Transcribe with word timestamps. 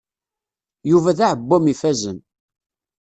Yuba 0.89 1.17
d 1.17 1.19
aɛewwam 1.25 1.65
ifazen. 1.73 2.19